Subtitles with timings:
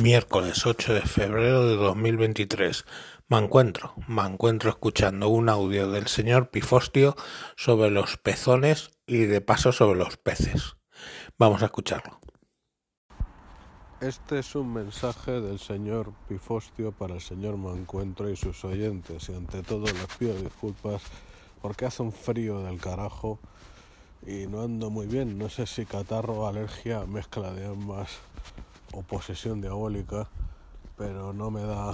[0.00, 2.86] Miércoles ocho de febrero de dos mil veintitrés.
[3.28, 7.14] Me encuentro, me encuentro escuchando un audio del señor Pifostio
[7.56, 10.76] sobre los pezones y de paso sobre los peces.
[11.36, 12.20] Vamos a escucharlo.
[14.00, 19.34] Este es un mensaje del señor Pifostio para el señor Mancuentro y sus oyentes y
[19.34, 21.02] ante todo les pido disculpas
[21.60, 23.40] porque hace un frío del carajo
[24.26, 28.08] y no ando muy bien, no sé si catarro alergia, mezcla de ambas
[28.92, 30.28] o posesión diabólica,
[30.96, 31.92] pero no me da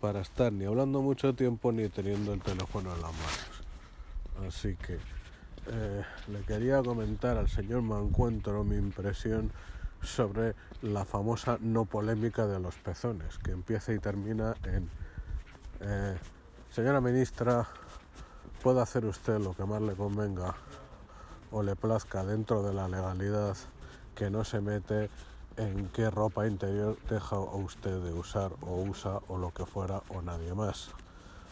[0.00, 4.48] para estar ni hablando mucho tiempo ni teniendo el teléfono en las manos.
[4.48, 4.98] Así que
[5.72, 9.52] eh, le quería comentar al señor Mancuentro mi impresión
[10.02, 14.88] sobre la famosa no polémica de los pezones, que empieza y termina en
[15.80, 16.16] eh,
[16.70, 17.66] señora ministra,
[18.62, 20.54] puede hacer usted lo que más le convenga
[21.50, 23.56] o le plazca dentro de la legalidad
[24.14, 25.10] que no se mete
[25.56, 30.22] en qué ropa interior deja usted de usar o usa o lo que fuera o
[30.22, 30.90] nadie más.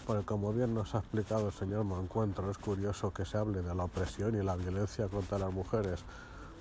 [0.06, 3.74] Porque como bien nos ha explicado el señor Mancuentro, es curioso que se hable de
[3.74, 6.04] la opresión y la violencia contra las mujeres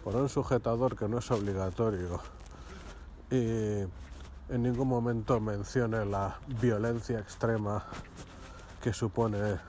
[0.04, 2.22] por un sujetador que no es obligatorio
[3.30, 3.82] y
[4.50, 7.84] en ningún momento mencione la violencia extrema
[8.82, 9.60] que supone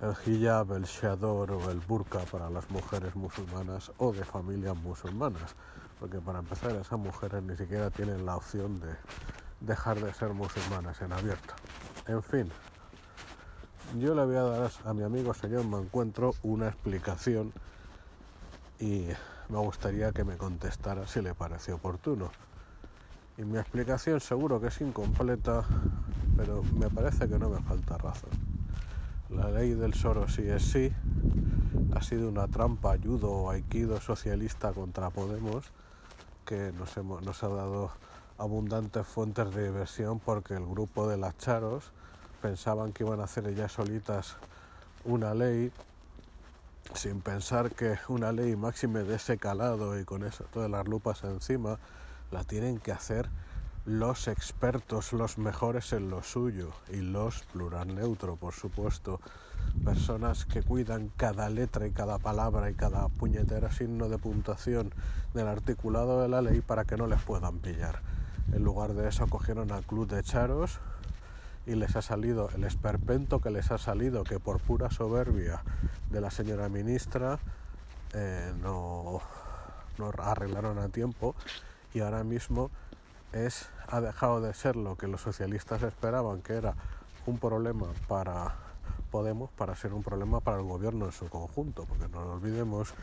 [0.00, 5.54] el hijab, el shador o el burka para las mujeres musulmanas o de familias musulmanas
[6.02, 8.88] porque para empezar esas mujeres ni siquiera tienen la opción de
[9.60, 11.54] dejar de ser musulmanas en abierto.
[12.08, 12.50] En fin,
[14.00, 17.52] yo le voy a dar a mi amigo señor Mancuentro una explicación
[18.80, 19.06] y
[19.48, 22.32] me gustaría que me contestara si le parece oportuno.
[23.38, 25.64] Y mi explicación seguro que es incompleta,
[26.36, 28.30] pero me parece que no me falta razón.
[29.30, 30.92] La ley del solo sí es sí
[31.94, 35.72] ha sido una trampa, ayudo o aikido socialista contra Podemos
[36.44, 37.90] que nos, hemos, nos ha dado
[38.38, 41.92] abundantes fuentes de diversión porque el grupo de las Charos
[42.40, 44.36] pensaban que iban a hacer ellas solitas
[45.04, 45.72] una ley
[46.94, 51.22] sin pensar que una ley máxime de ese calado y con eso todas las lupas
[51.24, 51.78] encima
[52.30, 53.28] la tienen que hacer
[53.84, 59.20] los expertos, los mejores en lo suyo y los plural neutro, por supuesto,
[59.84, 64.92] personas que cuidan cada letra y cada palabra y cada puñetera signo de puntuación
[65.34, 68.00] del articulado de la ley para que no les puedan pillar.
[68.52, 70.78] En lugar de eso cogieron al club de charos
[71.66, 75.62] y les ha salido el esperpento que les ha salido, que por pura soberbia
[76.10, 77.38] de la señora ministra
[78.14, 79.20] eh, no,
[79.98, 81.34] no arreglaron a tiempo
[81.94, 82.70] y ahora mismo
[83.32, 86.74] es, ha dejado de ser lo que los socialistas esperaban, que era
[87.26, 88.54] un problema para
[89.12, 92.94] Podemos, para ser un problema para el gobierno en su conjunto, porque no lo olvidemos,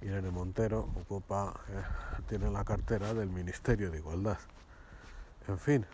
[0.00, 1.82] Irene Montero ocupa, eh,
[2.28, 4.38] tiene la cartera del Ministerio de Igualdad.
[5.46, 5.86] En fin,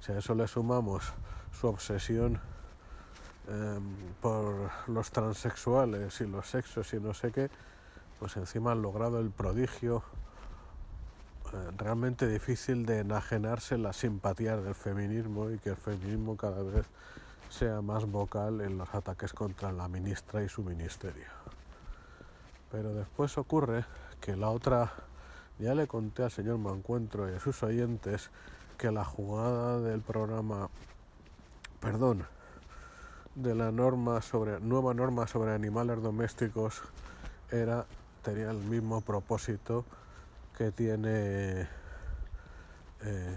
[0.00, 1.12] si a eso le sumamos
[1.52, 2.40] su obsesión
[3.46, 7.50] em, por los transexuales y los sexos y no sé qué,
[8.18, 10.00] pues encima han logrado el prodigio eh,
[11.76, 16.86] realmente difícil de enajenarse la simpatía del feminismo y que el feminismo cada vez
[17.48, 21.26] sea más vocal en los ataques contra la ministra y su ministerio.
[22.70, 23.84] Pero después ocurre
[24.20, 24.92] que la otra,
[25.58, 28.30] ya le conté al señor Mancuentro y a sus oyentes
[28.78, 30.70] que la jugada del programa,
[31.80, 32.26] perdón,
[33.34, 36.82] de la norma sobre, nueva norma sobre animales domésticos
[37.50, 37.84] era,
[38.22, 39.84] tenía el mismo propósito
[40.62, 41.66] que tiene
[43.00, 43.36] eh,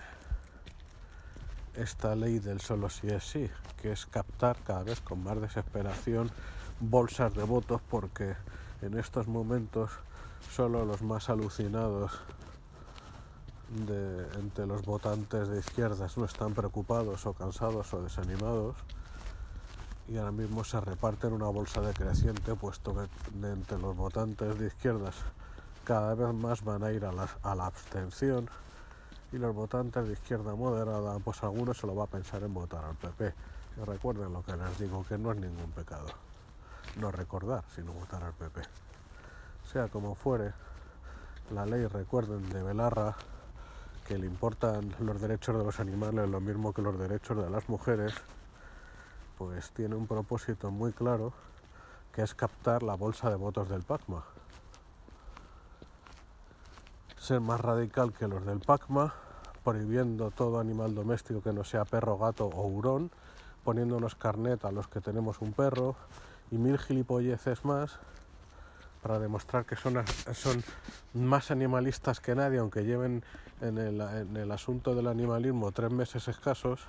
[1.73, 3.49] esta ley del solo sí es sí,
[3.81, 6.29] que es captar cada vez con más desesperación
[6.79, 8.35] bolsas de votos porque
[8.83, 9.89] en estos momentos
[10.51, 12.11] solo los más alucinados
[13.87, 18.75] de, entre los votantes de izquierdas no están preocupados o cansados o desanimados
[20.07, 25.15] y ahora mismo se reparten una bolsa decreciente puesto que entre los votantes de izquierdas
[25.85, 28.49] cada vez más van a ir a la, abstención
[29.31, 32.83] y los votantes de izquierda moderada, pues algunos se lo va a pensar en votar
[32.83, 33.33] al PP.
[33.77, 36.07] Y recuerden lo que les digo, que no es ningún pecado.
[36.97, 38.61] No recordar, sino votar al PP.
[39.71, 40.53] Sea como fuere,
[41.51, 43.15] la ley, recuerden, de Belarra,
[44.07, 47.69] que le importan los derechos de los animales lo mismo que los derechos de las
[47.69, 48.13] mujeres,
[49.37, 51.33] pues tiene un propósito muy claro,
[52.11, 54.23] que es captar la bolsa de votos del PACMA
[57.17, 59.13] ser más radical que los del PACMA,
[59.63, 63.11] prohibiendo todo animal doméstico que no sea perro, gato o hurón,
[63.63, 65.95] poniéndonos carnet a los que tenemos un perro
[66.51, 67.97] y mil gilipolleces más
[69.01, 70.03] para demostrar que son,
[71.13, 73.23] más animalistas que nadie, aunque lleven
[73.61, 76.87] en el asunto del animalismo tres meses escasos,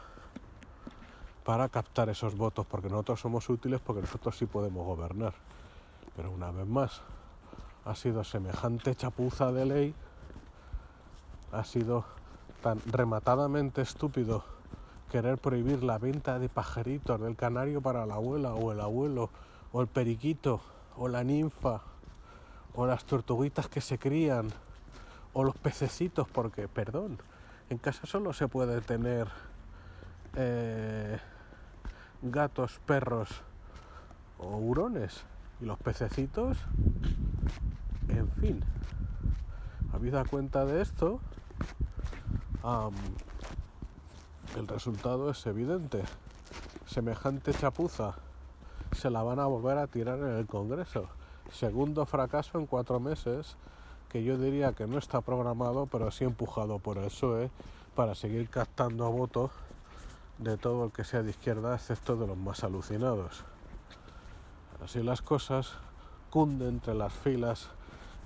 [1.47, 5.33] para captar esos votos, porque nosotros somos útiles, porque nosotros sí podemos gobernar.
[6.17, 7.03] Pero una vez más,
[7.85, 9.95] ha sido semejante chapuza de ley,
[11.57, 12.05] ha sido
[12.63, 14.45] tan rematadamente estúpido
[15.11, 19.31] querer prohibir la venta de pajaritos del canario para la abuela o el abuelo
[19.73, 20.61] o el periquito
[20.97, 21.81] o la ninfa
[22.75, 24.49] o las tortuguitas que se crían
[25.33, 27.19] o los pececitos porque perdón
[27.71, 29.29] en casa solo se puede tener
[30.35, 31.19] eh,
[32.23, 33.29] gatos perros
[34.39, 35.25] o hurones
[35.61, 36.59] y los pececitos
[38.09, 38.65] en fin.
[39.93, 41.21] Habida cuenta de esto
[44.57, 46.03] el resultado es evidente.
[46.87, 48.17] Semejante chapuza
[48.93, 51.07] se la van a volver a tirar en el Congreso.
[51.53, 53.57] Segundo fracaso en cuatro meses,
[54.09, 57.51] que yo diría que no está programado, pero sí empujado por el PSOE
[57.95, 59.53] para seguir captando votos
[60.39, 63.45] de todo el que sea de izquierda, excepto de los más alucinados.
[64.85, 65.73] Así las cosas
[66.31, 67.69] cunden entre las filas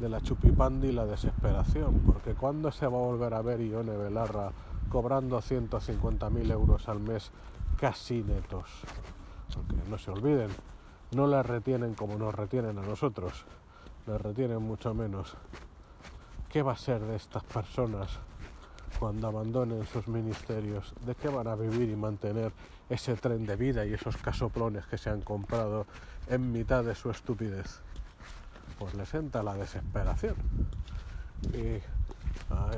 [0.00, 3.96] de la chupipandi y la desesperación, porque cuando se va a volver a ver Ione
[3.96, 4.50] Belarra
[4.88, 7.30] cobrando 150.000 euros al mes
[7.78, 8.64] casi netos.
[9.54, 10.48] Porque no se olviden,
[11.14, 13.44] no las retienen como nos retienen a nosotros,
[14.06, 15.36] las retienen mucho menos.
[16.48, 18.18] ¿Qué va a ser de estas personas
[18.98, 20.94] cuando abandonen sus ministerios?
[21.04, 22.52] ¿De qué van a vivir y mantener
[22.88, 25.86] ese tren de vida y esos casoplones que se han comprado
[26.26, 27.82] en mitad de su estupidez?
[28.80, 30.34] Pues les entra la desesperación.
[31.54, 31.78] Y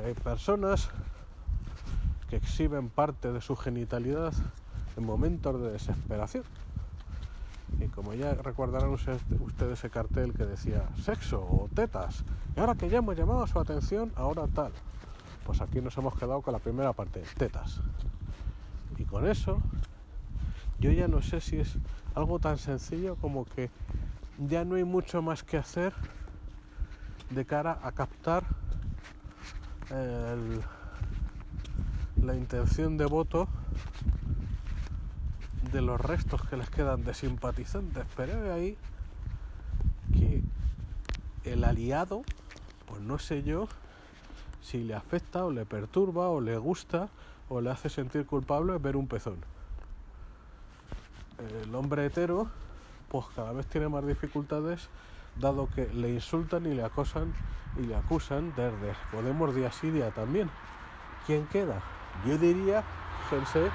[0.05, 0.91] hay personas
[2.35, 4.33] exhiben parte de su genitalidad
[4.97, 6.43] en momentos de desesperación.
[7.79, 9.21] Y como ya recordarán ustedes
[9.71, 12.23] ese cartel que decía sexo o tetas,
[12.55, 14.71] y ahora que ya hemos llamado su atención, ahora tal.
[15.45, 17.81] Pues aquí nos hemos quedado con la primera parte, tetas.
[18.97, 19.59] Y con eso,
[20.79, 21.77] yo ya no sé si es
[22.15, 23.69] algo tan sencillo como que
[24.39, 25.93] ya no hay mucho más que hacer
[27.29, 28.43] de cara a captar
[32.21, 33.47] la intención de voto
[35.71, 38.77] de los restos que les quedan de simpatizantes, pero de ahí
[40.13, 40.43] que
[41.43, 42.23] el aliado,
[42.87, 43.67] pues no sé yo
[44.61, 47.09] si le afecta o le perturba o le gusta
[47.49, 49.37] o le hace sentir culpable ver un pezón.
[51.63, 52.47] El hombre hetero,
[53.13, 54.89] pues cada vez tiene más dificultades
[55.35, 57.31] dado que le insultan y le acosan
[57.77, 60.49] y le acusan desde Podemos día sí también.
[61.27, 61.79] ¿Quién queda?
[62.25, 62.83] Yo diría,
[63.29, 63.69] pensé,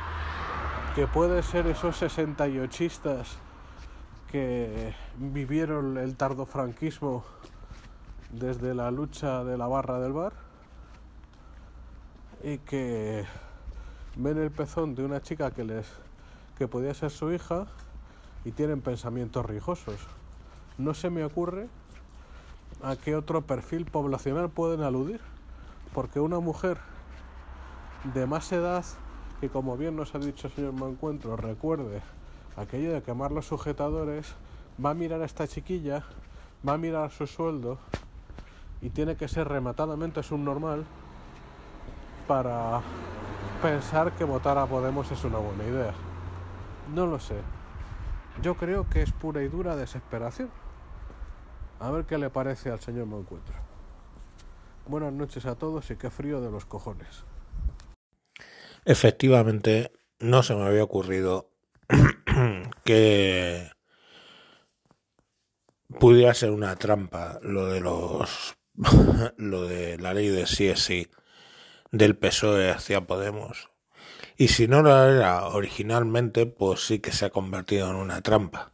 [0.96, 3.36] que puede ser esos 68istas
[4.28, 7.24] que vivieron el tardofranquismo
[8.30, 10.32] desde la lucha de la barra del bar
[12.42, 13.24] y que
[14.16, 15.86] ven el pezón de una chica que les
[16.56, 17.68] que podía ser su hija
[18.48, 19.96] y tienen pensamientos rijosos.
[20.78, 21.68] No se me ocurre
[22.82, 25.20] a qué otro perfil poblacional pueden aludir,
[25.92, 26.78] porque una mujer
[28.14, 28.86] de más edad
[29.42, 32.00] que como bien nos ha dicho el señor Mancuentro, recuerde
[32.56, 34.34] aquello de quemar los sujetadores,
[34.82, 36.04] va a mirar a esta chiquilla,
[36.66, 37.76] va a mirar su sueldo
[38.80, 40.86] y tiene que ser rematadamente subnormal
[42.26, 42.80] para
[43.60, 45.92] pensar que votar a Podemos es una buena idea.
[46.94, 47.57] No lo sé.
[48.42, 50.50] Yo creo que es pura y dura desesperación.
[51.80, 53.54] A ver qué le parece al señor Mancuentro.
[54.86, 57.24] Buenas noches a todos y qué frío de los cojones.
[58.84, 61.50] Efectivamente, no se me había ocurrido
[62.84, 63.70] que
[65.98, 68.56] pudiera ser una trampa lo de los
[69.36, 71.10] lo de la ley de sí es sí
[71.90, 73.70] del PSOE hacia Podemos.
[74.40, 78.72] Y si no lo era originalmente, pues sí que se ha convertido en una trampa.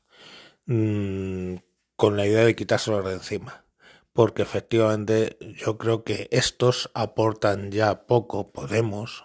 [0.67, 1.57] Mm,
[1.97, 3.65] con la idea de quitárselo de encima.
[4.13, 9.25] Porque efectivamente yo creo que estos aportan ya poco, Podemos,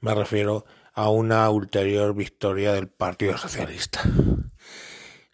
[0.00, 4.02] me refiero a una ulterior victoria del Partido Socialista.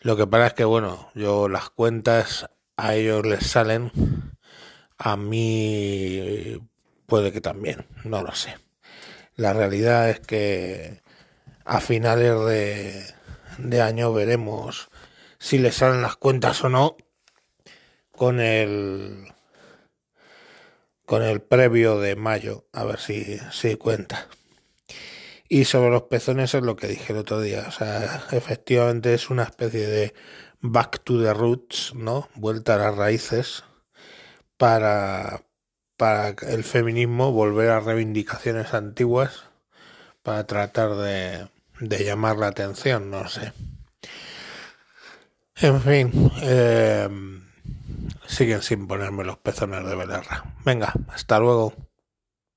[0.00, 3.90] Lo que pasa es que, bueno, yo las cuentas a ellos les salen,
[4.98, 6.60] a mí
[7.06, 8.56] puede que también, no lo sé.
[9.36, 11.02] La realidad es que
[11.64, 13.14] a finales
[13.58, 14.88] de, año veremos
[15.38, 16.96] si les salen las cuentas o no
[18.12, 19.32] con el
[21.04, 24.28] con el previo de mayo, a ver si, si cuenta.
[25.48, 27.66] Y sobre los pezones es lo que dije el otro día.
[27.68, 30.14] O sea, efectivamente es una especie de
[30.60, 32.28] back to the roots, ¿no?
[32.34, 33.64] Vuelta a las raíces
[34.56, 35.42] para,
[35.96, 39.44] para el feminismo volver a reivindicaciones antiguas
[40.22, 41.48] para tratar de,
[41.80, 43.52] de llamar la atención, no sé.
[45.56, 47.08] En fin, eh,
[48.26, 50.44] siguen sin ponerme los pezones de Belerra.
[50.64, 51.74] Venga, hasta luego.